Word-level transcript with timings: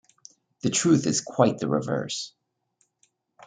The 0.61 0.71
truth 0.71 1.05
is 1.05 1.21
quite 1.21 1.59
the 1.59 1.67
reverse. 1.67 2.33